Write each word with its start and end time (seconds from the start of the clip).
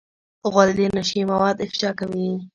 غول 0.51 0.69
د 0.77 0.79
نشې 0.97 1.21
مواد 1.31 1.57
افشا 1.65 1.89
کوي. 1.99 2.29